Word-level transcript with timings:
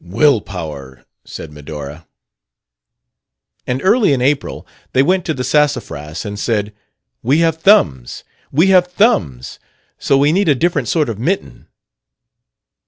"Will 0.03 0.41
power!" 0.41 1.05
said 1.25 1.51
Medora. 1.53 2.07
"And 3.67 3.83
early 3.83 4.13
in 4.13 4.19
April 4.23 4.65
they 4.93 5.03
went 5.03 5.25
to 5.25 5.33
the 5.35 5.43
Sassafras 5.43 6.25
and 6.25 6.39
said: 6.39 6.73
'We 7.21 7.37
have 7.41 7.57
thumbs! 7.57 8.23
We 8.51 8.69
have 8.69 8.87
thumbs! 8.87 9.59
So 9.99 10.17
we 10.17 10.31
need 10.31 10.49
a 10.49 10.55
different 10.55 10.87
sort 10.87 11.07
of 11.07 11.19
mitten.' 11.19 11.67